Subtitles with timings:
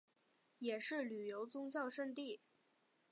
[0.57, 2.41] 也是旅游宗教胜地。